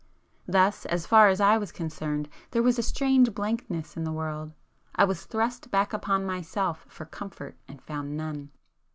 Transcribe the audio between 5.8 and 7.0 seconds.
upon myself